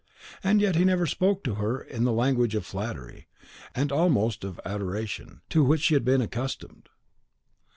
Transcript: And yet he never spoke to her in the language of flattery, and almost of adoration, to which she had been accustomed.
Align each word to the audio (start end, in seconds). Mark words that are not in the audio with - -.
And 0.43 0.61
yet 0.61 0.75
he 0.75 0.83
never 0.83 1.05
spoke 1.05 1.43
to 1.43 1.53
her 1.61 1.79
in 1.79 2.05
the 2.05 2.11
language 2.11 2.55
of 2.55 2.65
flattery, 2.65 3.27
and 3.75 3.91
almost 3.91 4.43
of 4.43 4.59
adoration, 4.65 5.41
to 5.51 5.63
which 5.63 5.81
she 5.81 5.93
had 5.93 6.03
been 6.05 6.23
accustomed. 6.23 6.89